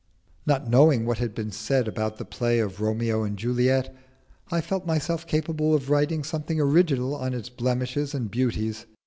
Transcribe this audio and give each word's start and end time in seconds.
Not 0.47 0.67
knowing 0.67 1.05
what 1.05 1.19
had 1.19 1.35
been 1.35 1.51
said 1.51 1.87
about 1.87 2.17
the 2.17 2.25
play 2.25 2.57
of 2.57 2.81
Romeo 2.81 3.21
and 3.21 3.37
Juliet, 3.37 3.95
I 4.51 4.59
felt 4.59 4.83
myself 4.83 5.27
capable 5.27 5.75
of 5.75 5.91
writing 5.91 6.23
something 6.23 6.59
original 6.59 7.13
on 7.13 7.35
its 7.35 7.49
blemishes 7.49 8.15
and 8.15 8.31
beauties. 8.31 8.87